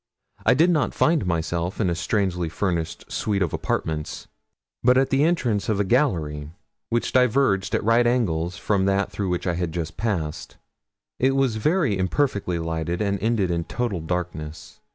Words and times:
I 0.47 0.55
did 0.55 0.71
not 0.71 0.95
find 0.95 1.27
myself 1.27 1.79
in 1.79 1.87
a 1.87 1.93
strangely 1.93 2.49
furnished 2.49 3.11
suite 3.11 3.43
of 3.43 3.53
apartments, 3.53 4.27
but 4.83 4.97
at 4.97 5.11
the 5.11 5.23
entrance 5.23 5.69
of 5.69 5.79
a 5.79 5.83
gallery, 5.83 6.49
which 6.89 7.13
diverged 7.13 7.75
at 7.75 7.83
right 7.83 8.07
angles 8.07 8.57
from 8.57 8.85
that 8.85 9.11
through 9.11 9.29
which 9.29 9.45
I 9.45 9.53
had 9.53 9.71
just 9.71 9.97
passed; 9.97 10.57
it 11.19 11.35
was 11.35 11.57
very 11.57 11.99
imperfectly 11.99 12.57
lighted, 12.57 12.99
and 12.99 13.21
ended 13.21 13.51
in 13.51 13.65
total 13.65 13.99
darkness. 14.01 14.79